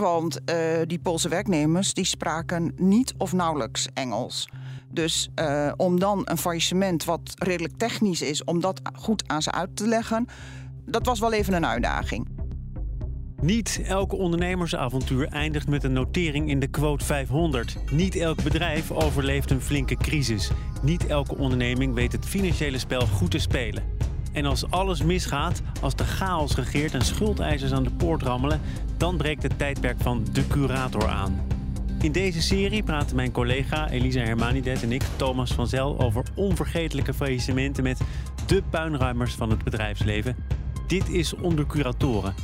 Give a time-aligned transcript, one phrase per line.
[0.00, 0.56] Want uh,
[0.86, 4.48] die Poolse werknemers die spraken niet of nauwelijks Engels.
[4.88, 9.52] Dus uh, om dan een faillissement wat redelijk technisch is, om dat goed aan ze
[9.52, 10.26] uit te leggen,
[10.84, 12.28] dat was wel even een uitdaging.
[13.40, 17.76] Niet elke ondernemersavontuur eindigt met een notering in de quote 500.
[17.90, 20.50] Niet elk bedrijf overleeft een flinke crisis.
[20.82, 23.99] Niet elke onderneming weet het financiële spel goed te spelen.
[24.32, 28.60] En als alles misgaat, als de chaos regeert en schuldeisers aan de poort rammelen,
[28.96, 31.40] dan breekt het tijdperk van de curator aan.
[32.00, 37.14] In deze serie praten mijn collega Elisa Hermanidet en ik, Thomas van Zel, over onvergetelijke
[37.14, 38.00] faillissementen met
[38.46, 40.36] de puinruimers van het bedrijfsleven.
[40.86, 42.34] Dit is onder curatoren.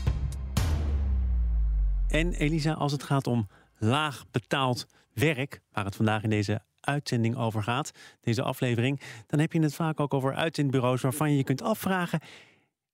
[2.08, 7.36] En Elisa, als het gaat om laag betaald werk, waar het vandaag in deze uitzending
[7.36, 11.44] over gaat, deze aflevering, dan heb je het vaak ook over uitzendbureaus waarvan je je
[11.44, 12.20] kunt afvragen: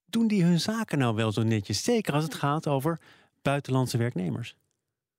[0.06, 1.84] doen die hun zaken nou wel zo netjes?
[1.84, 3.00] Zeker als het gaat over
[3.42, 4.56] buitenlandse werknemers.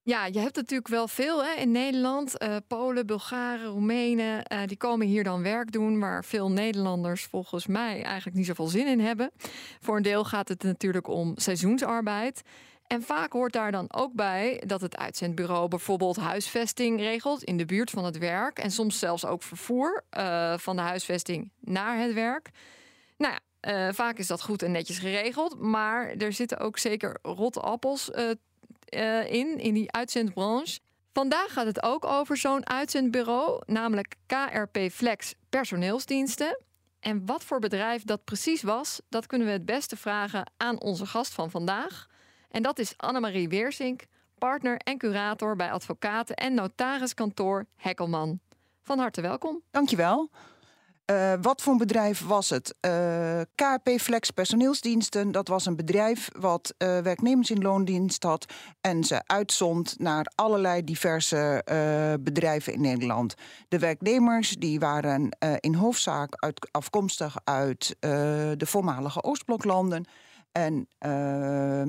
[0.06, 2.44] Ja, je hebt natuurlijk wel veel hè, in Nederland.
[2.44, 6.00] Uh, Polen, Bulgaren, Roemenen, uh, die komen hier dan werk doen...
[6.00, 9.32] waar veel Nederlanders volgens mij eigenlijk niet zoveel zin in hebben.
[9.80, 12.42] Voor een deel gaat het natuurlijk om seizoensarbeid.
[12.94, 17.66] En vaak hoort daar dan ook bij dat het uitzendbureau bijvoorbeeld huisvesting regelt in de
[17.66, 18.60] buurt van het werk.
[18.60, 22.50] En soms zelfs ook vervoer uh, van de huisvesting naar het werk.
[23.18, 25.60] Nou ja, uh, vaak is dat goed en netjes geregeld.
[25.60, 30.80] Maar er zitten ook zeker rotte appels uh, in, in die uitzendbranche.
[31.14, 36.60] Vandaag gaat het ook over zo'n uitzendbureau, namelijk KRP Flex Personeelsdiensten.
[37.00, 41.06] En wat voor bedrijf dat precies was, dat kunnen we het beste vragen aan onze
[41.06, 42.12] gast van vandaag.
[42.54, 44.06] En dat is Annemarie Weersink,
[44.38, 48.40] partner en curator bij advocaten en notariskantoor Hekkelman.
[48.82, 49.62] Van harte welkom.
[49.72, 50.30] Dankjewel.
[51.12, 52.76] Uh, wat voor een bedrijf was het?
[52.82, 58.46] Uh, eh, KP Flex Personeelsdiensten, dat was een bedrijf wat uh, werknemers in loondienst had
[58.82, 61.62] en ze uitzond naar allerlei diverse
[62.20, 63.36] bedrijven in Nederland.
[63.68, 70.06] De werknemers die waren in hoofdzaak afkomstig uit de voormalige Oostbloklanden
[70.54, 70.88] en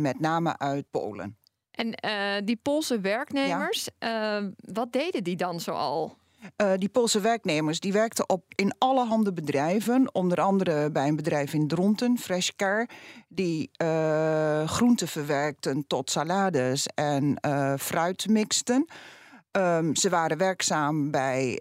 [0.01, 1.39] met name uit Polen.
[1.71, 1.95] En
[2.45, 4.51] die Poolse werknemers, ja.
[4.57, 6.17] wat deden die dan zoal?
[6.57, 10.15] Uh, die Poolse werknemers die werkten op in allerhande bedrijven.
[10.15, 12.89] Onder andere bij een bedrijf in Dronten, Freshcar.
[13.29, 13.71] Die
[14.67, 17.39] groenten verwerkten tot salades en
[17.79, 18.87] fruit mixten.
[19.57, 21.61] Um, ze waren werkzaam bij,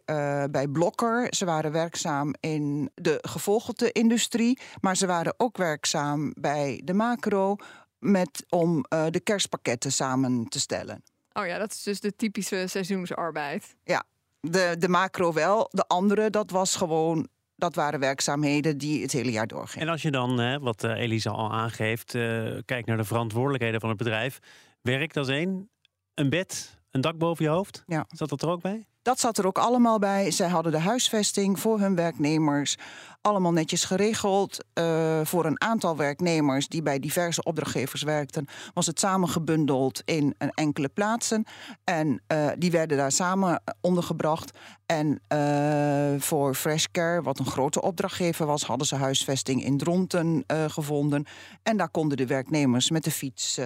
[0.52, 1.28] bij Blokker.
[1.30, 4.60] Ze waren werkzaam in de gevolgte-industrie.
[4.82, 7.56] Maar ze waren ook werkzaam bij de macro...
[8.00, 11.04] Met, om de kerstpakketten samen te stellen.
[11.34, 13.76] Oh ja, dat is dus de typische seizoensarbeid.
[13.84, 14.04] Ja,
[14.40, 15.68] de, de macro wel.
[15.72, 19.88] De andere, dat was gewoon dat waren werkzaamheden die het hele jaar doorgingen.
[19.88, 23.80] En als je dan, hè, wat eh, Elisa al aangeeft, uh, kijkt naar de verantwoordelijkheden
[23.80, 24.40] van het bedrijf.
[24.82, 25.70] Werk, dat is één.
[26.14, 27.84] Een bed, een dak boven je hoofd.
[27.86, 28.06] Ja.
[28.10, 28.86] Zat dat er ook bij?
[29.02, 30.32] Dat zat er ook allemaal bij.
[30.32, 32.78] Zij hadden de huisvesting voor hun werknemers
[33.22, 34.66] allemaal netjes geregeld.
[34.74, 40.52] Uh, voor een aantal werknemers die bij diverse opdrachtgevers werkten, was het samengebundeld in een
[40.52, 41.46] enkele plaatsen.
[41.84, 44.58] En uh, die werden daar samen ondergebracht.
[44.86, 51.26] En uh, voor Freshcare, wat een grote opdrachtgever was, hadden ze huisvesting in Dronten gevonden.
[51.64, 53.60] En daar konden de werknemers met de fiets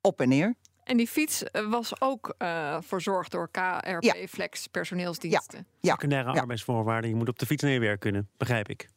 [0.00, 0.54] op en neer.
[0.88, 5.66] En die fiets eh, was ook uh, verzorgd door KRP Flex personeelsdiensten.
[5.80, 5.92] Ja.
[5.92, 6.40] Secundaire ja.
[6.40, 7.10] arbeidsvoorwaarden.
[7.10, 8.88] Je moet op de fiets naar je werk kunnen, begrijp ik.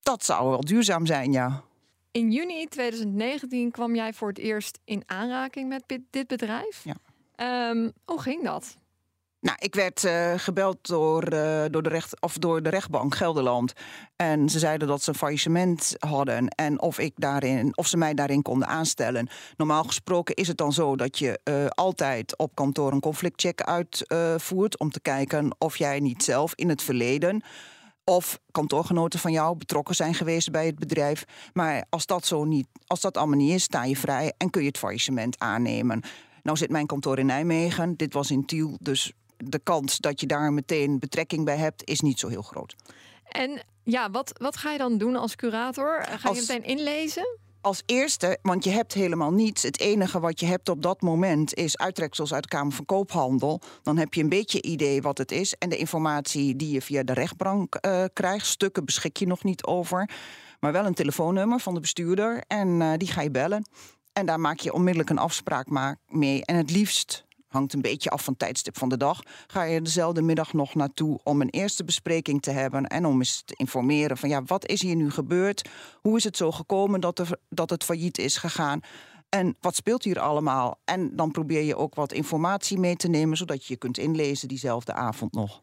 [0.00, 1.62] Dat zou wel duurzaam zijn, ja.
[2.10, 6.84] In juni 2019 kwam jij voor het eerst in aanraking met dit bedrijf.
[6.84, 7.70] Ja.
[7.70, 8.76] Um, hoe ging dat?
[9.42, 13.72] Nou, ik werd uh, gebeld door, uh, door, de recht, of door de rechtbank Gelderland.
[14.16, 16.48] En ze zeiden dat ze een faillissement hadden.
[16.48, 19.28] En of, ik daarin, of ze mij daarin konden aanstellen.
[19.56, 24.78] Normaal gesproken is het dan zo dat je uh, altijd op kantoor een conflictcheck uitvoert.
[24.78, 27.42] om te kijken of jij niet zelf in het verleden
[28.04, 31.24] of kantoorgenoten van jou betrokken zijn geweest bij het bedrijf.
[31.52, 34.62] Maar als dat zo niet, als dat allemaal niet is, sta je vrij en kun
[34.62, 36.02] je het faillissement aannemen.
[36.42, 37.96] Nou zit mijn kantoor in Nijmegen.
[37.96, 39.12] Dit was in Tiel, dus
[39.42, 42.74] de kans dat je daar meteen betrekking bij hebt, is niet zo heel groot.
[43.28, 46.04] En ja, wat, wat ga je dan doen als curator?
[46.04, 47.38] Ga je meteen inlezen?
[47.60, 49.62] Als eerste, want je hebt helemaal niets.
[49.62, 53.60] Het enige wat je hebt op dat moment is uittreksels uit de Kamer van Koophandel.
[53.82, 55.54] Dan heb je een beetje idee wat het is.
[55.58, 58.46] En de informatie die je via de rechtbank uh, krijgt.
[58.46, 60.10] Stukken beschik je nog niet over.
[60.60, 62.44] Maar wel een telefoonnummer van de bestuurder.
[62.46, 63.66] En uh, die ga je bellen.
[64.12, 65.66] En daar maak je onmiddellijk een afspraak
[66.06, 66.44] mee.
[66.44, 69.20] En het liefst hangt een beetje af van het tijdstip van de dag.
[69.46, 73.42] Ga je dezelfde middag nog naartoe om een eerste bespreking te hebben en om eens
[73.44, 75.68] te informeren van ja, wat is hier nu gebeurd?
[76.00, 78.80] Hoe is het zo gekomen dat, er, dat het failliet is gegaan?
[79.28, 80.80] En wat speelt hier allemaal?
[80.84, 84.48] En dan probeer je ook wat informatie mee te nemen, zodat je je kunt inlezen
[84.48, 85.62] diezelfde avond nog.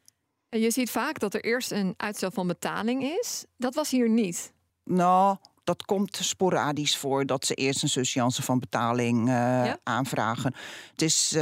[0.49, 3.45] Je ziet vaak dat er eerst een uitstel van betaling is.
[3.57, 4.53] Dat was hier niet.
[4.83, 10.53] Nou, dat komt sporadisch voor dat ze eerst een surseance van betaling uh, aanvragen.
[10.91, 11.41] Het is uh,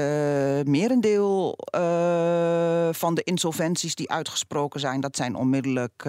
[0.63, 6.01] merendeel uh, van de insolventies die uitgesproken zijn, dat zijn onmiddellijk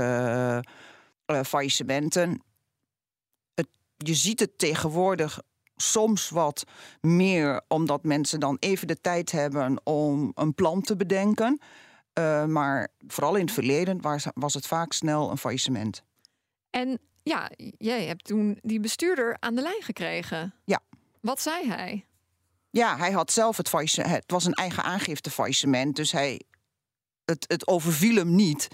[1.45, 2.43] faillissementen.
[3.55, 5.41] Het, je ziet het tegenwoordig
[5.77, 6.65] soms wat
[7.01, 11.61] meer, omdat mensen dan even de tijd hebben om een plan te bedenken.
[12.47, 16.03] maar vooral in het verleden was, was het vaak snel een faillissement.
[16.71, 20.55] En ja, jij hebt toen die bestuurder aan de lijn gekregen.
[20.65, 20.81] Ja.
[21.21, 22.05] Wat zei hij?
[22.71, 24.15] Ja, hij had zelf het faillissement.
[24.15, 25.97] Het was een eigen aangifte faillissement.
[25.97, 26.41] Dus hij,
[27.25, 28.69] het, het overviel hem niet.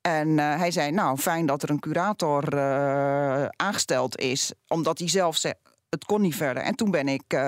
[0.00, 4.52] En uh, hij zei, nou, fijn dat er een curator uh, aangesteld is.
[4.66, 5.54] Omdat hij zelf zei,
[5.88, 6.62] het kon niet verder.
[6.62, 7.40] En toen ben ik uh,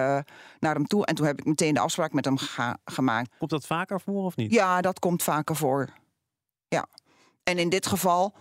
[0.58, 2.36] naar hem toe en toen heb ik meteen de afspraak met hem
[2.84, 3.30] gemaakt.
[3.38, 4.52] Komt dat vaker voor of niet?
[4.52, 5.88] Ja, dat komt vaker voor.
[6.68, 6.86] Ja.
[7.42, 8.34] En in dit geval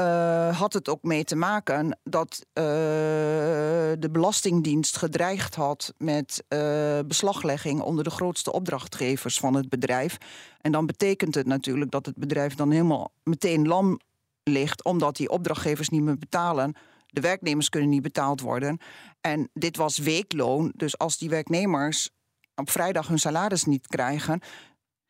[0.00, 2.64] uh, had het ook mee te maken dat uh,
[3.98, 10.18] de Belastingdienst gedreigd had met uh, beslaglegging onder de grootste opdrachtgevers van het bedrijf.
[10.60, 14.00] En dan betekent het natuurlijk dat het bedrijf dan helemaal meteen lam
[14.42, 16.74] ligt, omdat die opdrachtgevers niet meer betalen.
[17.06, 18.78] De werknemers kunnen niet betaald worden.
[19.20, 20.72] En dit was weekloon.
[20.76, 22.10] Dus als die werknemers
[22.54, 24.40] op vrijdag hun salaris niet krijgen,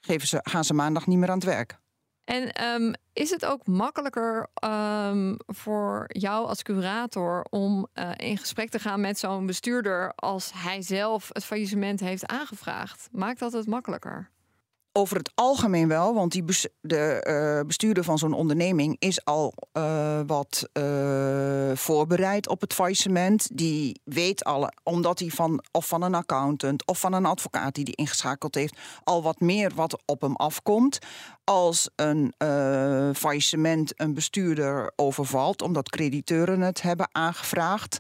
[0.01, 1.83] geven ze, gaan ze maandag niet meer aan het werk.
[2.25, 8.71] En um, is het ook makkelijker um, voor jou als curator om uh, in gesprek
[8.71, 13.09] te gaan met zo'n bestuurder als hij zelf het faillissement heeft aangevraagd?
[13.13, 14.31] Maakt dat het makkelijker?
[14.97, 16.45] Over het algemeen wel, want die
[16.81, 17.25] de
[17.61, 23.57] uh, bestuurder van zo'n onderneming is al uh, wat uh, voorbereid op het faillissement.
[23.57, 27.85] Die weet al, omdat hij van, of van een accountant of van een advocaat die
[27.85, 30.99] die ingeschakeld heeft, al wat meer wat op hem afkomt.
[31.45, 32.35] Als een
[33.17, 37.99] faillissement een bestuurder overvalt, omdat crediteuren het hebben aangevraagd.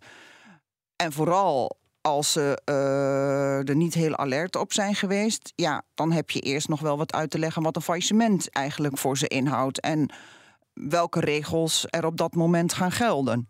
[0.96, 1.76] En vooral
[2.06, 6.69] als ze uh, er niet heel alert op zijn geweest, ja, dan heb je eerst
[6.69, 10.11] nog wel wat uit te leggen wat een faillissement eigenlijk voor ze inhoudt en
[10.73, 13.47] welke regels er op dat moment gaan gelden.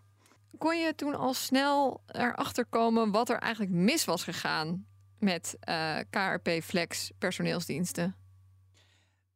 [0.58, 4.86] Kon je toen al snel erachter komen wat er eigenlijk mis was gegaan
[5.18, 8.16] met uh, eh, KRP Flex personeelsdiensten?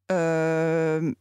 [0.07, 1.13] Uh,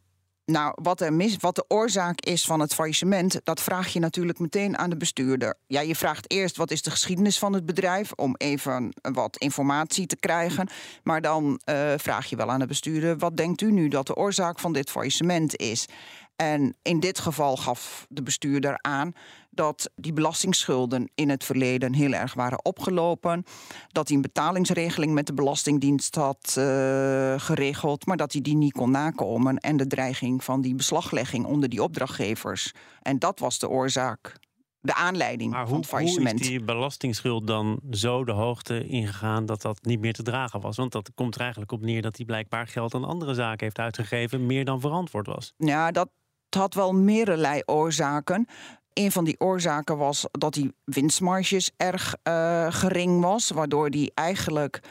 [0.51, 4.39] nou, wat, er mis, wat de oorzaak is van het faillissement, dat vraag je natuurlijk
[4.39, 5.57] meteen aan de bestuurder.
[5.67, 10.07] Ja, je vraagt eerst wat is de geschiedenis van het bedrijf, om even wat informatie
[10.07, 10.69] te krijgen.
[11.03, 14.15] Maar dan uh, vraag je wel aan de bestuurder, wat denkt u nu dat de
[14.15, 15.87] oorzaak van dit faillissement is?
[16.37, 19.13] En in dit geval gaf de bestuurder aan
[19.49, 23.43] dat die belastingsschulden in het verleden heel erg waren opgelopen.
[23.87, 28.71] Dat hij een betalingsregeling met de Belastingdienst had uh, geregeld, maar dat hij die niet
[28.71, 29.57] kon nakomen.
[29.57, 32.73] En de dreiging van die beslaglegging onder die opdrachtgevers.
[33.01, 34.35] En dat was de oorzaak.
[34.79, 36.31] De aanleiding maar van het faillissement.
[36.31, 40.61] Hoe is die belastingsschuld dan zo de hoogte ingegaan dat dat niet meer te dragen
[40.61, 40.77] was?
[40.77, 43.79] Want dat komt er eigenlijk op neer dat hij blijkbaar geld aan andere zaken heeft
[43.79, 45.53] uitgegeven, meer dan verantwoord was.
[45.57, 46.09] Ja, dat,
[46.55, 48.47] had wel meerderlei oorzaken.
[48.93, 54.81] Een van die oorzaken was dat die winstmarges erg uh, gering was, waardoor die eigenlijk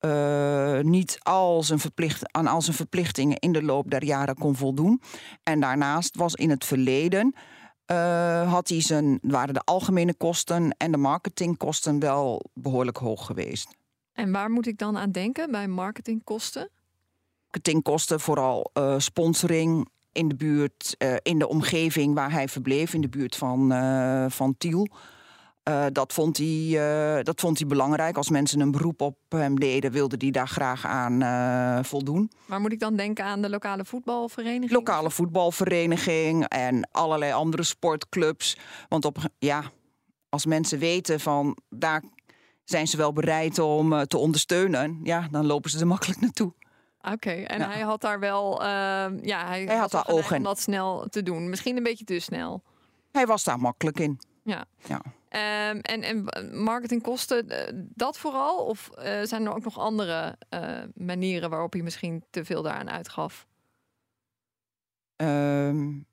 [0.00, 4.56] uh, niet al zijn verplicht, aan al zijn verplichtingen in de loop der jaren kon
[4.56, 5.02] voldoen.
[5.42, 7.34] En daarnaast was in het verleden.
[7.86, 13.76] Uh, had hij zijn, waren de algemene kosten en de marketingkosten wel behoorlijk hoog geweest.
[14.12, 16.70] En waar moet ik dan aan denken bij marketingkosten?
[17.42, 23.00] Marketingkosten, vooral uh, sponsoring, in de buurt, uh, in de omgeving waar hij verbleef, in
[23.00, 24.88] de buurt van, uh, van Tiel.
[25.68, 28.16] Uh, dat, vond hij, dat vond hij belangrijk.
[28.16, 32.30] Als mensen een beroep op hem deden, wilde hij daar graag aan voldoen.
[32.46, 34.70] Maar moet ik dan denken aan de lokale voetbalvereniging?
[34.70, 38.56] Lokale voetbalvereniging en allerlei andere sportclubs.
[38.88, 39.62] Want op, ja,
[40.28, 42.02] als mensen weten van daar
[42.64, 46.52] zijn ze wel bereid om te ondersteunen, ja, dan lopen ze er makkelijk naartoe.
[47.02, 48.66] Oké, en hij had daar wel, uh,
[49.22, 51.48] ja, hij, hij had daar ogen om dat snel te doen.
[51.48, 52.62] Misschien een beetje te snel.
[53.12, 54.20] Hij was daar makkelijk in.
[54.42, 54.64] Ja.
[54.86, 55.02] ja.
[55.28, 56.28] Ehm, en, en
[56.62, 58.64] marketingkosten, eh, dat vooral?
[58.64, 62.90] Of uh, zijn er ook nog andere uh, manieren waarop hij misschien te veel daaraan
[62.90, 63.46] uitgaf?
[65.16, 66.06] Um,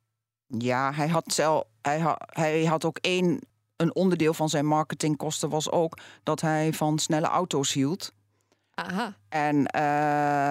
[0.48, 3.39] ja, hij had, zelf, hij, ha, hij had ook één.
[3.75, 8.13] Een onderdeel van zijn marketingkosten was ook dat hij van snelle auto's hield.
[8.77, 9.17] Aha.
[9.29, 9.57] En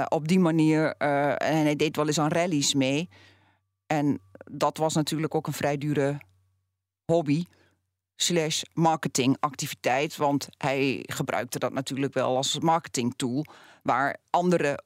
[0.09, 0.97] op die manier,
[1.37, 3.09] en hij deed wel eens aan rallies mee.
[3.87, 6.21] En dat was natuurlijk ook een vrij dure
[7.05, 7.45] hobby
[8.17, 10.17] slash marketingactiviteit.
[10.17, 13.45] Want hij gebruikte dat natuurlijk wel als marketingtool.
[13.83, 14.83] Waar andere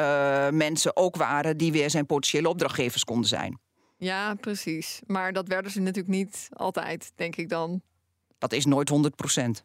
[0.00, 3.60] uh, mensen ook waren die weer zijn potentiële opdrachtgevers konden zijn.
[3.96, 5.00] Ja, precies.
[5.06, 7.82] Maar dat werden ze natuurlijk niet altijd, denk ik dan.
[8.38, 9.60] Dat is nooit 100 procent.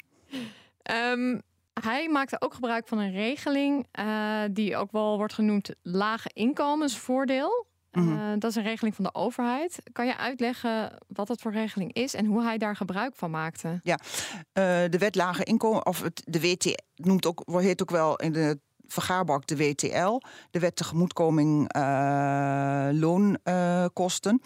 [0.91, 1.41] Um,
[1.83, 7.65] hij maakte ook gebruik van een regeling uh, die ook wel wordt genoemd lage inkomensvoordeel.
[7.91, 9.79] Uh, dat is een regeling van de overheid.
[9.91, 13.79] Kan je uitleggen wat dat voor regeling is en hoe hij daar gebruik van maakte?
[13.83, 18.15] Ja, uh, de wet lage inkomen, of het, de WT noemt ook, heet ook wel
[18.15, 24.41] in de vergaarbak de WTL, de wet tegemoetkoming uh, loonkosten.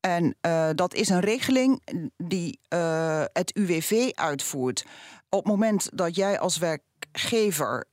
[0.00, 0.36] en
[0.74, 1.82] dat is een regeling
[2.16, 2.60] die
[3.32, 4.84] het UWV uitvoert.
[5.34, 7.84] Op het moment dat jij als werkgever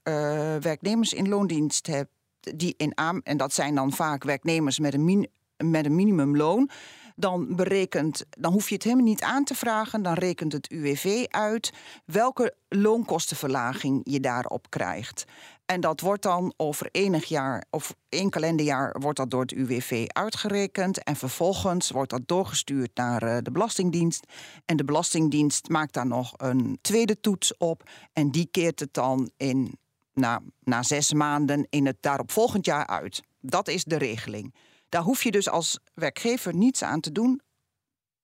[0.59, 5.29] werknemers in loondienst hebt die in aan, en dat zijn dan vaak werknemers met een,
[5.57, 6.69] met een minimumloon,
[7.15, 10.01] dan berekent, dan hoef je het helemaal niet aan te vragen.
[10.01, 11.73] Dan rekent het UWV uit
[12.05, 15.25] welke loonkostenverlaging je daarop krijgt.
[15.71, 20.05] En dat wordt dan over enig jaar of één kalenderjaar wordt dat door het UWV
[20.07, 21.03] uitgerekend.
[21.03, 24.25] En vervolgens wordt dat doorgestuurd naar eh, de Belastingdienst.
[24.65, 27.89] En de Belastingdienst maakt daar nog een tweede toets op.
[28.13, 29.77] En die keert het dan in
[30.13, 33.23] na, na zes maanden in het daaropvolgend jaar uit.
[33.39, 34.55] Dat is de regeling.
[34.89, 37.41] Daar hoef je dus als werkgever niets aan te doen.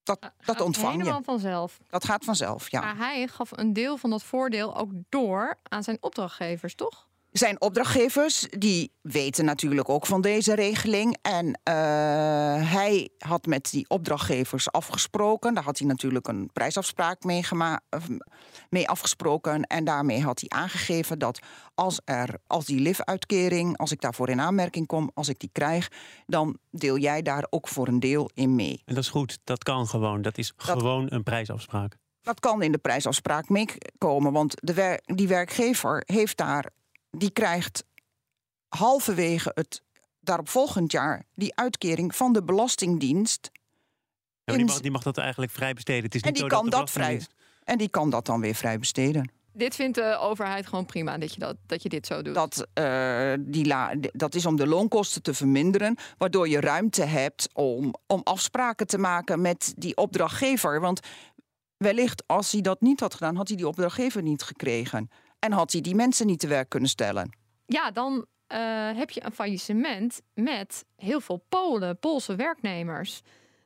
[0.03, 0.99] Dat, gaat dat ontvang je.
[0.99, 1.79] Helemaal vanzelf.
[1.89, 2.79] Dat gaat vanzelf, ja.
[2.79, 7.06] Maar hij gaf een deel van dat voordeel ook door aan zijn opdrachtgevers, toch?
[7.37, 11.17] Zijn opdrachtgevers die weten natuurlijk ook van deze regeling.
[11.21, 11.53] En uh,
[12.71, 15.53] hij had met die opdrachtgevers afgesproken.
[15.53, 17.43] Daar had hij natuurlijk een prijsafspraak mee,
[18.69, 19.63] mee afgesproken.
[19.63, 21.39] En daarmee had hij aangegeven dat
[21.75, 25.91] als, er, als die LIF-uitkering, als ik daarvoor in aanmerking kom, als ik die krijg,
[26.25, 28.81] dan deel jij daar ook voor een deel in mee.
[28.85, 30.21] En dat is goed, dat kan gewoon.
[30.21, 31.97] Dat is dat, gewoon een prijsafspraak.
[32.21, 36.75] Dat kan in de prijsafspraak meekomen, want de wer die werkgever heeft daar
[37.11, 37.83] die krijgt
[38.67, 39.81] halverwege het
[40.19, 43.51] daarop volgend jaar die uitkering van de Belastingdienst.
[44.43, 46.03] Ja, die, mag, die, mag, dat eigenlijk vrij besteden.
[46.03, 47.21] Het is en niet die zo kan dat, dat vrij.
[47.63, 49.31] En die kan dat dan weer vrij besteden.
[49.53, 52.35] Dit vindt de overheid gewoon prima dat je, dat, dat, je dit zo doet.
[52.35, 57.49] Dat, uh, die la, dat is om de loonkosten te verminderen, waardoor je ruimte hebt
[57.53, 60.81] om, om afspraken te maken met die opdrachtgever.
[60.81, 60.99] Want
[61.77, 65.09] wellicht als hij dat niet had gedaan, had hij die opdrachtgever niet gekregen.
[65.39, 67.37] En had hij die mensen niet te werk kunnen stellen?
[67.65, 73.21] Ja, dan uh, heb je een faillissement met heel veel Polen, Poolse werknemers.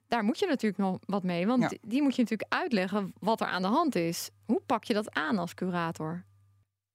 [0.08, 1.72] Daar moet je natuurlijk nog wat mee, want ja.
[1.82, 4.30] die moet je natuurlijk uitleggen wat er aan de hand is.
[4.46, 6.24] Hoe pak je dat aan als curator?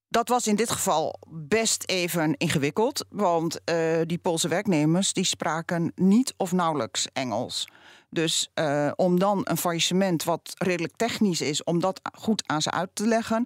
[0.09, 5.91] Dat was in dit geval best even ingewikkeld, want uh, die Poolse werknemers die spraken
[5.95, 7.67] niet of nauwelijks Engels.
[8.09, 12.71] Dus uh, om dan een faillissement wat redelijk technisch is, om dat goed aan ze
[12.71, 13.45] uit te leggen,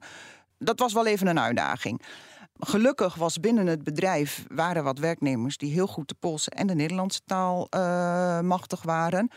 [0.63, 2.01] dat was wel even een uitdaging.
[2.59, 6.75] Gelukkig was binnen het bedrijf waren wat werknemers die heel goed de Poolse en de
[6.75, 9.31] Nederlandse taal uh, machtig waren.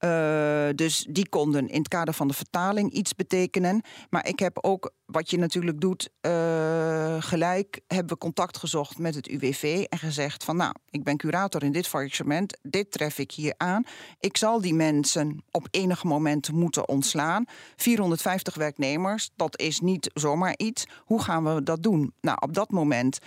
[0.00, 3.82] Uh, dus die konden in het kader van de vertaling iets betekenen.
[4.10, 9.14] Maar ik heb ook, wat je natuurlijk doet, uh, gelijk hebben we contact gezocht met
[9.14, 13.30] het UWV en gezegd van nou, ik ben curator in dit faillissement, dit tref ik
[13.30, 13.84] hier aan.
[14.20, 17.44] Ik zal die mensen op enig moment moeten ontslaan.
[17.76, 20.84] 450 werknemers, dat is niet zomaar iets.
[21.04, 22.14] Hoe gaan we dat doen?
[22.20, 23.18] Nou, op dat moment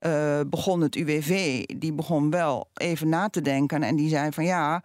[0.00, 4.44] uh, begon het UWV, die begon wel even na te denken en die zei van
[4.44, 4.82] ja.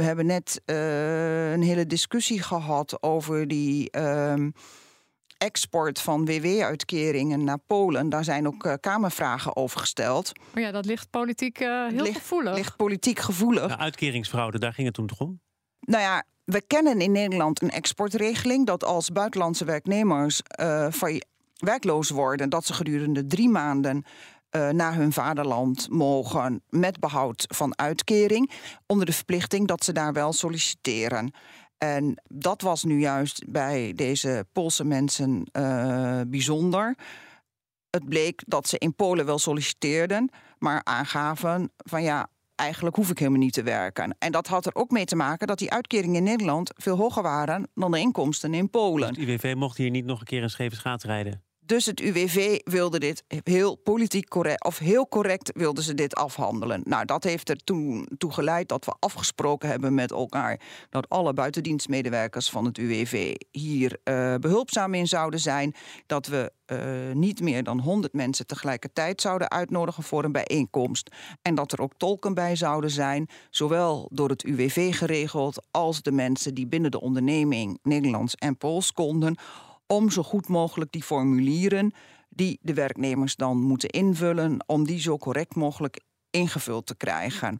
[0.00, 4.34] We hebben net uh, een hele discussie gehad over die uh,
[5.38, 8.08] export van WW-uitkeringen naar Polen.
[8.08, 10.32] Daar zijn ook uh, Kamervragen over gesteld.
[10.54, 12.54] Maar ja, dat ligt politiek heel ligt, gevoelig.
[12.54, 13.66] Ligt politiek gevoelig.
[13.66, 15.40] De uitkeringsfraude, daar ging het toen toch om?
[15.80, 20.42] Nou ja, we kennen in Nederland een exportregeling dat als buitenlandse werknemers
[21.56, 24.04] werkloos worden, dat ze gedurende drie maanden
[24.50, 28.50] uh, naar hun vaderland mogen met behoud van uitkering,
[28.86, 31.32] onder de verplichting dat ze daar wel solliciteren.
[31.78, 36.96] En dat was nu juist bij deze Poolse mensen uh, bijzonder.
[37.90, 43.18] Het bleek dat ze in Polen wel solliciteerden, maar aangaven van ja, eigenlijk hoef ik
[43.18, 44.16] helemaal niet te werken.
[44.18, 47.22] En dat had er ook mee te maken dat die uitkeringen in Nederland veel hoger
[47.22, 49.08] waren dan de inkomsten in Polen.
[49.08, 51.42] Dus het UWV mocht hier niet nog een keer een scheve schaats rijden.
[51.70, 56.80] Dus het UWV wilde dit heel politiek correct, of heel correct wilden ze dit afhandelen.
[56.84, 61.32] Nou, dat heeft er toen toe geleid dat we afgesproken hebben met elkaar dat alle
[61.32, 65.74] buitendienstmedewerkers van het UWV hier uh, behulpzaam in zouden zijn.
[66.06, 71.10] Dat we uh, niet meer dan 100 mensen tegelijkertijd zouden uitnodigen voor een bijeenkomst.
[71.42, 76.12] En dat er ook tolken bij zouden zijn, zowel door het UWV geregeld als de
[76.12, 79.36] mensen die binnen de onderneming Nederlands en Pools konden
[79.92, 81.92] om zo goed mogelijk die formulieren
[82.28, 87.58] die de werknemers dan moeten invullen, om die zo correct mogelijk ingevuld te krijgen.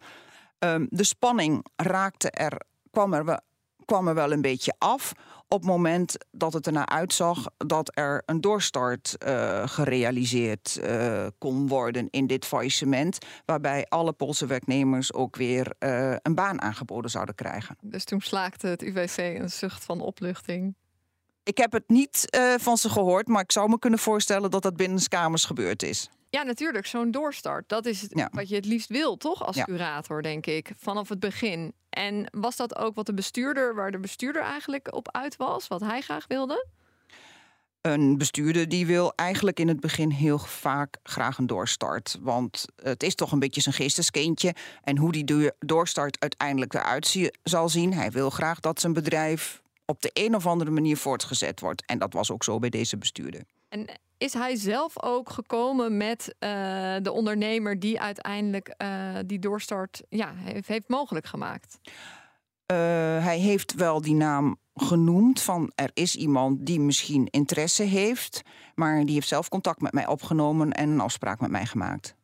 [0.59, 2.61] Um, de spanning raakte er,
[2.91, 3.41] kwam er,
[3.85, 5.13] kwam er wel een beetje af
[5.49, 11.69] op het moment dat het ernaar uitzag dat er een doorstart uh, gerealiseerd uh, kon
[11.69, 17.35] worden in dit faillissement, waarbij alle Poolse werknemers ook weer uh, een baan aangeboden zouden
[17.35, 17.77] krijgen.
[17.81, 20.75] Dus toen slaakte het UWC een zucht van opluchting.
[21.42, 24.62] Ik heb het niet uh, van ze gehoord, maar ik zou me kunnen voorstellen dat
[24.62, 26.09] dat binnen kamers gebeurd is.
[26.30, 26.87] Ja, natuurlijk.
[26.87, 27.68] Zo'n doorstart.
[27.68, 28.28] Dat is het, ja.
[28.32, 29.47] wat je het liefst wil, toch?
[29.47, 29.64] Als ja.
[29.64, 30.70] curator, denk ik.
[30.76, 31.73] Vanaf het begin.
[31.90, 35.68] En was dat ook wat de bestuurder, waar de bestuurder eigenlijk op uit was?
[35.68, 36.66] Wat hij graag wilde?
[37.80, 42.18] Een bestuurder die wil eigenlijk in het begin heel vaak graag een doorstart.
[42.20, 44.54] Want het is toch een beetje zijn geesteskindje.
[44.82, 47.94] En hoe die doorstart uiteindelijk eruit zal zien.
[47.94, 51.82] Hij wil graag dat zijn bedrijf op de een of andere manier voortgezet wordt.
[51.87, 53.42] En dat was ook zo bij deze bestuurder.
[53.68, 53.87] En
[54.18, 56.50] is hij zelf ook gekomen met uh,
[57.02, 61.78] de ondernemer die uiteindelijk uh, die doorstart ja, heeft, heeft mogelijk gemaakt?
[61.82, 62.76] Uh,
[63.25, 68.42] hij heeft wel die naam genoemd van er is iemand die misschien interesse heeft,
[68.75, 72.14] maar die heeft zelf contact met mij opgenomen en een afspraak met mij gemaakt.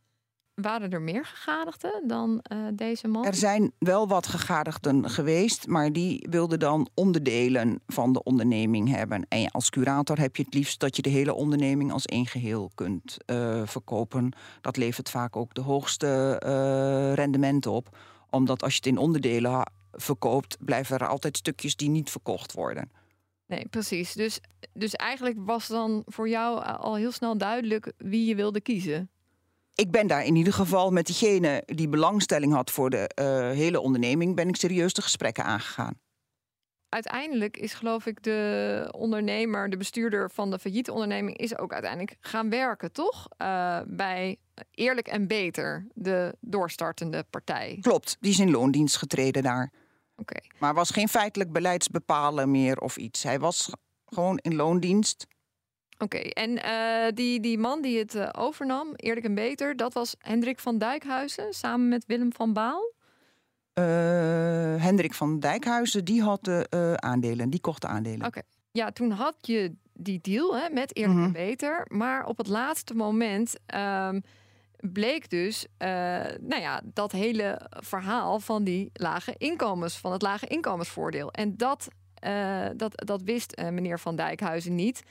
[0.57, 3.25] Waren er meer gegadigden dan uh, deze man?
[3.25, 9.27] Er zijn wel wat gegadigden geweest, maar die wilden dan onderdelen van de onderneming hebben.
[9.29, 12.71] En als curator heb je het liefst dat je de hele onderneming als één geheel
[12.75, 14.33] kunt uh, verkopen.
[14.61, 17.99] Dat levert vaak ook de hoogste uh, rendement op.
[18.31, 22.90] Omdat als je het in onderdelen verkoopt, blijven er altijd stukjes die niet verkocht worden.
[23.47, 24.12] Nee, precies.
[24.12, 24.40] Dus,
[24.73, 29.11] dus eigenlijk was dan voor jou al heel snel duidelijk wie je wilde kiezen
[29.77, 33.81] ik ben daar in ieder geval met diegene die belangstelling had voor de uh, hele
[33.81, 36.01] onderneming, ben ik serieus de gesprekken aangegaan.
[36.89, 42.17] Uiteindelijk is geloof ik de ondernemer, de bestuurder van de failliete onderneming, is ook uiteindelijk
[42.21, 43.29] gaan werken, toch?
[43.43, 44.39] Uh, bij
[44.71, 47.79] Eerlijk en Beter, de doorstartende partij.
[47.81, 49.73] Klopt, die is in loondienst getreden daar.
[50.17, 50.21] Oké.
[50.21, 50.51] Okay.
[50.59, 53.23] Maar was geen feitelijk beleidsbepalen meer of iets.
[53.23, 53.71] Hij was
[54.07, 55.27] gewoon in loondienst.
[55.98, 60.14] Oké, en uh, die, die man die het uh, overnam, eerlijk en beter, dat was
[60.18, 62.92] Hendrik van Dijkhuizen samen met Willem van Baal?
[63.74, 63.85] Uh,
[64.82, 68.26] Hendrik van Dijkhuizen, die had de aandelen, die kocht de aandelen.
[68.26, 68.40] Oké,
[68.72, 72.94] ja, toen had je die deal hè, met eerlijk en beter, maar op het laatste
[72.94, 74.22] moment um,
[74.92, 75.66] bleek dus,
[76.40, 81.30] nou ja, dat hele verhaal van die lage inkomens, van het lage inkomensvoordeel.
[81.30, 81.88] En dat,
[82.76, 85.02] dat, dat wist meneer van Dijkhuizen niet.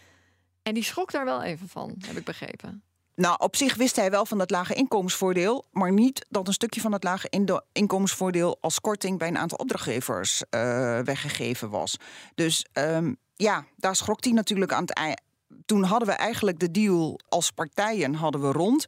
[0.66, 2.84] En die schrok daar wel even van, heb ik begrepen.
[3.16, 6.82] Nou, op zich wist hij wel van het lage inkomensvoordeel, maar niet dat een stukje
[6.82, 7.30] van het lage
[7.72, 11.98] inkomensvoordeel als korting bij een aantal opdrachtgevers uh, weggegeven was.
[12.36, 15.22] Dus um, ja, daar schrok hij natuurlijk aan het.
[15.66, 18.86] Toen hadden we eigenlijk de deal als partijen hadden we rond.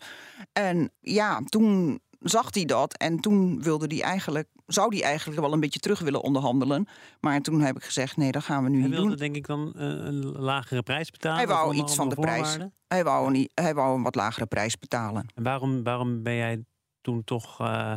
[0.53, 5.53] En ja, toen zag hij dat en toen wilde hij eigenlijk, zou hij eigenlijk wel
[5.53, 6.87] een beetje terug willen onderhandelen.
[7.19, 9.17] Maar toen heb ik gezegd, nee, dat gaan we nu hij niet wilde, doen.
[9.17, 11.37] denk ik dan uh, een lagere prijs betalen?
[11.37, 12.57] Hij wou iets van de prijs.
[12.87, 15.25] Hij wou, niet, hij wou een wat lagere prijs betalen.
[15.35, 16.63] En waarom, waarom ben jij
[17.01, 17.93] toen toch uh,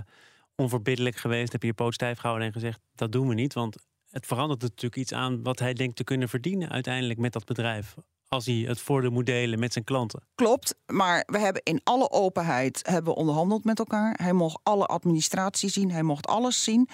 [0.54, 1.52] onverbiddelijk geweest?
[1.52, 3.54] Heb je je poot stijf gehouden en gezegd, dat doen we niet?
[3.54, 3.76] Want
[4.10, 7.94] het verandert natuurlijk iets aan wat hij denkt te kunnen verdienen uiteindelijk met dat bedrijf
[8.30, 10.22] als hij het voordeel moet delen met zijn klanten.
[10.34, 14.18] Klopt, maar we hebben in alle openheid hebben onderhandeld met elkaar.
[14.22, 16.88] Hij mocht alle administratie zien, hij mocht alles zien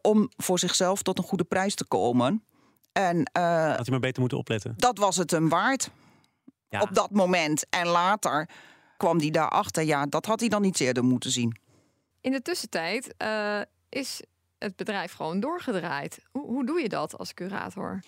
[0.00, 2.44] om voor zichzelf tot een goede prijs te komen.
[2.92, 4.74] En, uh, Had hij maar beter moeten opletten.
[4.76, 5.90] Dat was het hem waard.
[6.68, 6.80] Ja.
[6.80, 7.66] Op dat moment.
[7.68, 8.48] En later
[8.96, 9.82] kwam hij daarachter.
[9.82, 11.56] Ja, dat had hij dan niet eerder moeten zien.
[12.20, 14.22] In de tussentijd uh, is
[14.58, 16.22] het bedrijf gewoon doorgedraaid.
[16.30, 18.00] Hoe, hoe doe je dat als curator?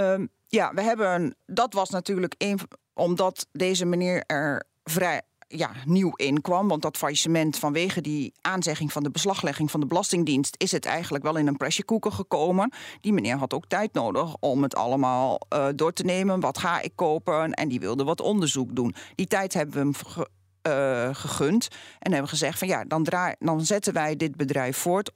[0.00, 1.36] Um, ja, we hebben.
[1.46, 2.58] Dat was natuurlijk.
[2.94, 6.68] Omdat deze meneer er vrij ja, nieuw in kwam.
[6.68, 10.54] Want dat faillissement vanwege die aanzegging van de beslaglegging van de Belastingdienst.
[10.58, 12.72] is het eigenlijk wel in een pressure gekomen.
[13.00, 16.40] Die meneer had ook tijd nodig om het allemaal uh, door te nemen.
[16.40, 17.52] Wat ga ik kopen?
[17.52, 18.94] En die wilde wat onderzoek doen.
[19.14, 20.26] Die tijd hebben we hem
[20.68, 21.68] uh, gegund.
[21.98, 25.10] En hebben gezegd van ja, dan, draai, dan zetten wij dit bedrijf voort.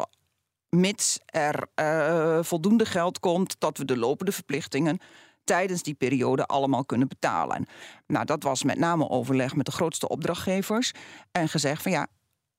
[0.81, 4.99] Mits er uh, voldoende geld komt dat we de lopende verplichtingen
[5.45, 7.67] tijdens die periode allemaal kunnen betalen.
[8.07, 10.93] Nou, dat was met name overleg met de grootste opdrachtgevers.
[11.33, 12.07] En gezegd van ja,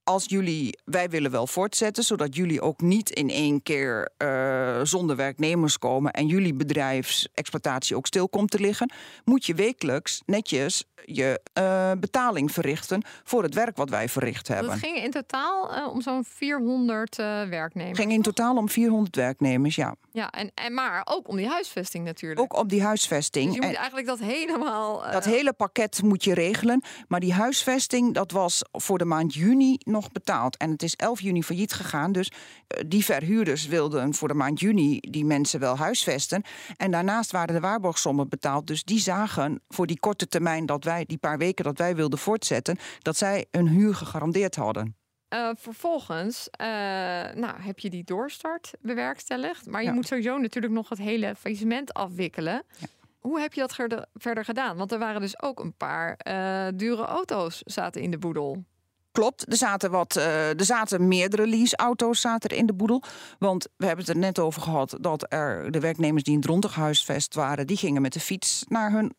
[0.05, 5.15] als jullie, wij willen wel voortzetten, zodat jullie ook niet in één keer uh, zonder
[5.15, 8.91] werknemers komen en jullie bedrijfsexploitatie ook stil komt te liggen,
[9.23, 14.71] moet je wekelijks netjes je uh, betaling verrichten voor het werk wat wij verricht hebben.
[14.71, 17.99] Het ging in totaal uh, om zo'n 400 werknemers.
[17.99, 19.95] ging in totaal om 400 werknemers, ja.
[20.11, 22.41] Ja, en, en maar ook om die huisvesting natuurlijk.
[22.41, 23.45] Ook op die huisvesting.
[23.45, 25.11] Dus je moet eigenlijk dat helemaal.
[25.11, 26.83] Dat hele pakket moet je regelen.
[27.07, 30.57] Maar die huisvesting, dat was voor de maand juni nog betaald.
[30.57, 32.11] En het is 11 juni failliet gegaan.
[32.11, 36.43] Dus uh, die verhuurders wilden voor de maand juni die mensen wel huisvesten.
[36.77, 38.67] En daarnaast waren de waarborgsommen betaald.
[38.67, 42.19] Dus die zagen voor die korte termijn dat wij, die paar weken dat wij wilden
[42.19, 44.95] voortzetten, dat zij een huur gegarandeerd hadden.
[45.29, 46.67] Uh, vervolgens uh,
[47.33, 49.65] nou, heb je die doorstart bewerkstelligd.
[49.65, 49.93] Maar je ja.
[49.93, 52.63] moet sowieso natuurlijk nog het hele faillissement afwikkelen.
[52.77, 52.87] Ja.
[53.19, 54.77] Hoe heb je dat verder gedaan?
[54.77, 58.63] Want er waren dus ook een paar uh, dure auto's zaten in de boedel.
[59.15, 63.03] Klopt, er zaten, wat, er zaten meerdere leaseauto's zaten in de boedel.
[63.39, 66.49] Want we hebben het er net over gehad dat er de werknemers die in het
[66.49, 69.13] rondighuisvest waren, die gingen met de fiets naar hun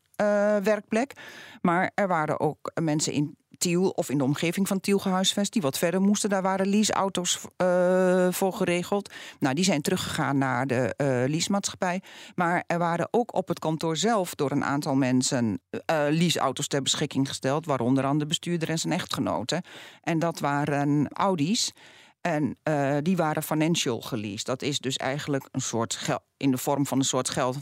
[0.62, 1.12] werkplek.
[1.60, 5.62] Maar er waren ook mensen in Tiel of in de omgeving van Tiel gehuisvest, die
[5.62, 6.30] wat verder moesten.
[6.30, 9.12] Daar waren leaseauto's uh, voor geregeld.
[9.38, 12.02] Nou, die zijn teruggegaan naar de uh, leasemaatschappij.
[12.34, 15.76] Maar er waren ook op het kantoor zelf door een aantal mensen uh,
[16.10, 19.62] leaseauto's ter beschikking gesteld, waaronder aan de bestuurder en zijn echtgenoten.
[20.00, 21.72] En dat waren Audi's.
[22.20, 22.58] En
[23.02, 24.46] die waren financial geleased.
[24.46, 27.56] Dat is dus eigenlijk een soort geld in de vorm van een soort geld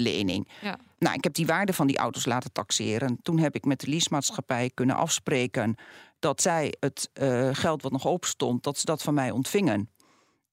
[0.00, 0.48] lening.
[0.62, 0.78] Ja.
[0.98, 3.18] Nou, ik heb die waarde van die auto's laten taxeren.
[3.22, 5.74] Toen heb ik met de leasemaatschappij kunnen afspreken
[6.18, 9.90] dat zij het uh, geld wat nog open stond, dat ze dat van mij ontvingen.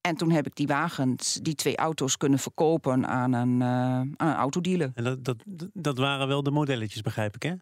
[0.02, 4.16] En toen heb ik die wagens, die twee auto's, kunnen verkopen aan een, uh, aan
[4.18, 4.92] een autodealer.
[4.96, 5.38] En dat, dat,
[5.74, 7.54] dat waren wel de modelletjes, begrijp ik, hè?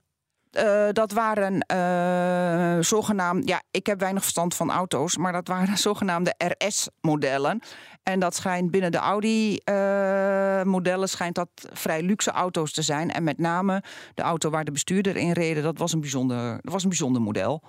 [0.51, 5.77] Uh, dat waren uh, zogenaamde, ja, ik heb weinig verstand van auto's, maar dat waren
[5.87, 7.61] zogenaamde RS-modellen.
[8.03, 13.11] En dat schijnt binnen de Audi-modellen uh, schijnt dat vrij luxe auto's te zijn.
[13.11, 13.83] En met name
[14.13, 17.21] de auto waar de bestuurder in reden, dat was een bijzonder, dat was een bijzonder
[17.21, 17.63] model.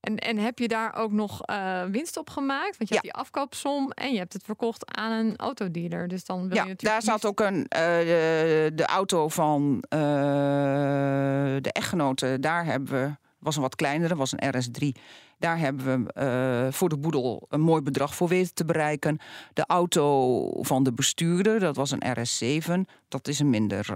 [0.00, 2.76] En, en heb je daar ook nog uh, winst op gemaakt?
[2.76, 3.00] Want je ja.
[3.00, 6.08] hebt die afkoopsom en je hebt het verkocht aan een autodealer.
[6.08, 7.02] Dus dan wil ja, je natuurlijk.
[7.02, 9.84] daar zat ook een, uh, de, de, auto van
[11.62, 12.40] de echtgenoten.
[12.40, 15.00] Daar hebben we, was een wat kleinere, was een RS3.
[15.42, 19.18] Daar hebben we voor de boedel een mooi bedrag voor weten te bereiken.
[19.52, 22.90] De auto van de bestuurder, dat was een RS7.
[23.08, 23.94] Dat is een minder.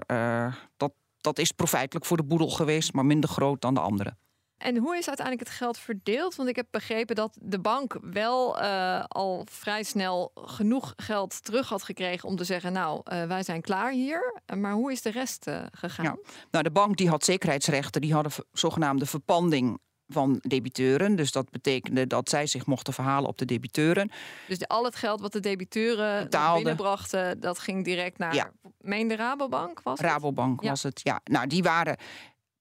[0.77, 4.17] dat, dat is profijtelijk voor de boedel geweest, maar minder groot dan de andere.
[4.57, 6.35] En hoe is uiteindelijk het geld verdeeld?
[6.35, 11.69] Want ik heb begrepen dat de bank wel uh, al vrij snel genoeg geld terug
[11.69, 14.41] had gekregen om te zeggen: Nou, uh, wij zijn klaar hier.
[14.59, 16.05] Maar hoe is de rest uh, gegaan?
[16.05, 16.17] Ja.
[16.51, 21.17] Nou, de bank die had zekerheidsrechten, die hadden zogenaamde verpanding van debiteuren.
[21.17, 24.11] Dus dat betekende dat zij zich mochten verhalen op de debiteuren.
[24.49, 26.57] Dus de, al het geld wat de debiteuren Betaalde.
[26.57, 28.35] binnenbrachten, dat ging direct naar.
[28.35, 28.51] Ja.
[28.81, 30.07] Meen de Rabobank was het?
[30.07, 30.69] Rabobank Ja.
[30.69, 31.21] was het, ja.
[31.25, 31.97] Nou, die waren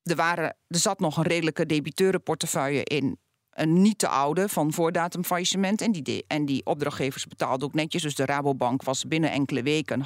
[0.03, 3.19] er, waren, er zat nog een redelijke debiteurenportefeuille in.
[3.49, 5.81] Een niet te oude van voordatum faillissement.
[5.81, 8.01] En die, de, en die opdrachtgevers betaalden ook netjes.
[8.01, 10.05] Dus de Rabobank was binnen enkele weken...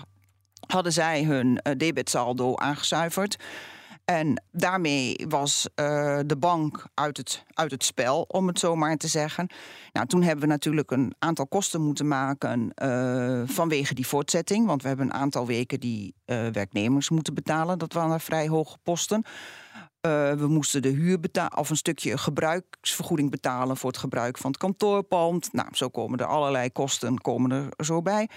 [0.67, 3.35] hadden zij hun uh, debetsaldo aangezuiverd.
[4.09, 8.97] En daarmee was uh, de bank uit het, uit het spel, om het zo maar
[8.97, 9.47] te zeggen.
[9.93, 14.65] Nou, toen hebben we natuurlijk een aantal kosten moeten maken uh, vanwege die voortzetting.
[14.65, 17.79] Want we hebben een aantal weken die uh, werknemers moeten betalen.
[17.79, 19.23] Dat waren vrij hoge posten.
[20.01, 24.59] We moesten de huur betalen of een stukje gebruiksvergoeding betalen voor het gebruik van het
[24.59, 25.53] kantoorpand.
[25.53, 28.29] Nou, zo komen er allerlei kosten komen er zo bij.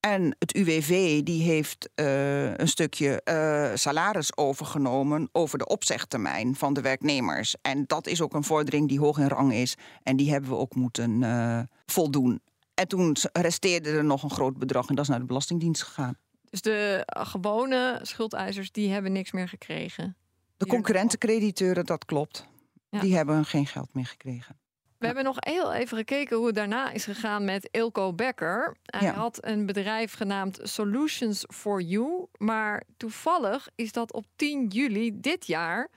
[0.00, 6.74] En het UWV die heeft uh, een stukje uh, salaris overgenomen over de opzegtermijn van
[6.74, 7.54] de werknemers.
[7.62, 9.76] En dat is ook een vordering die hoog in rang is.
[10.02, 12.40] En die hebben we ook moeten uh, voldoen.
[12.74, 16.16] En toen resteerde er nog een groot bedrag en dat is naar de Belastingdienst gegaan.
[16.50, 20.16] Dus de gewone schuldeisers die hebben niks meer gekregen?
[20.56, 22.46] De concurrentencrediteuren, dat klopt.
[22.88, 23.00] Ja.
[23.00, 24.58] Die hebben geen geld meer gekregen.
[25.00, 28.76] We hebben nog heel even gekeken hoe het daarna is gegaan met Ilko Becker.
[28.84, 29.12] Hij ja.
[29.12, 32.26] had een bedrijf genaamd Solutions for You.
[32.38, 35.88] Maar toevallig is dat op 10 juli dit jaar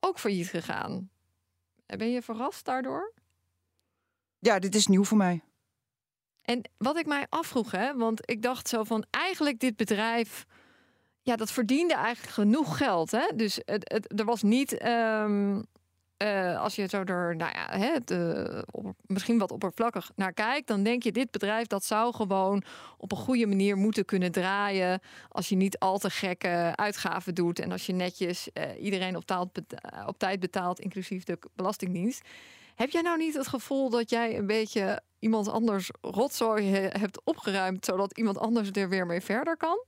[0.00, 1.10] ook failliet gegaan.
[1.86, 3.12] Ben je verrast daardoor?
[4.38, 5.42] Ja, dit is nieuw voor mij.
[6.42, 10.46] En wat ik mij afvroeg, hè, want ik dacht zo van eigenlijk dit bedrijf
[11.22, 13.10] ja, dat verdiende eigenlijk genoeg geld.
[13.10, 13.26] Hè?
[13.34, 14.84] Dus het, het, er was niet.
[14.84, 15.66] Um,
[16.22, 20.66] uh, als je zo er, nou ja, hè, de, op, misschien wat oppervlakkig naar kijkt,
[20.66, 22.62] dan denk je: dit bedrijf dat zou gewoon
[22.98, 25.00] op een goede manier moeten kunnen draaien.
[25.28, 29.48] Als je niet al te gekke uitgaven doet en als je netjes uh, iedereen op,
[30.06, 32.28] op tijd betaalt, inclusief de Belastingdienst.
[32.74, 37.84] Heb jij nou niet het gevoel dat jij een beetje iemand anders rotzooi hebt opgeruimd,
[37.84, 39.78] zodat iemand anders er weer mee verder kan?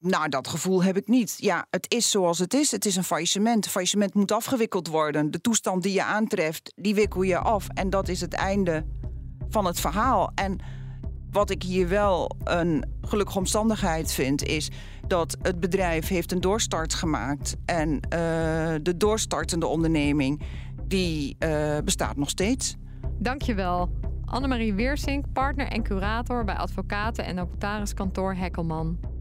[0.00, 1.34] Nou, dat gevoel heb ik niet.
[1.38, 2.70] Ja, het is zoals het is.
[2.70, 3.64] Het is een faillissement.
[3.64, 5.30] Een faillissement moet afgewikkeld worden.
[5.30, 7.68] De toestand die je aantreft, die wikkel je af.
[7.68, 8.84] En dat is het einde
[9.48, 10.30] van het verhaal.
[10.34, 10.58] En
[11.30, 14.70] wat ik hier wel een gelukkige omstandigheid vind, is
[15.06, 17.56] dat het bedrijf heeft een doorstart gemaakt.
[17.64, 18.00] En uh,
[18.82, 20.42] de doorstartende onderneming,
[20.84, 22.76] die uh, bestaat nog steeds.
[23.18, 23.90] Dankjewel.
[24.24, 29.17] Annemarie Weersink, partner en curator bij advocaten en notariskantoor Hekkelman.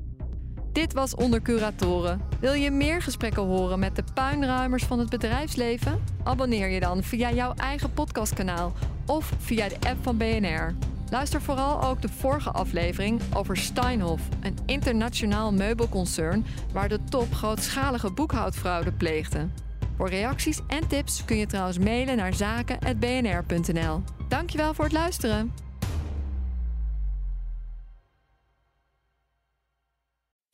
[0.77, 2.21] Dit was Onder Curatoren.
[2.39, 6.03] Wil je meer gesprekken horen met de puinruimers van het bedrijfsleven?
[6.23, 8.73] Abonneer je dan via jouw eigen podcastkanaal
[9.05, 10.75] of via de app van BNR.
[11.09, 18.11] Luister vooral ook de vorige aflevering over Steinhoff, een internationaal meubelconcern waar de top grootschalige
[18.11, 19.47] boekhoudfraude pleegde.
[19.95, 24.01] Voor reacties en tips kun je trouwens mailen naar zaken.bnr.nl.
[24.27, 25.66] Dankjewel voor het luisteren.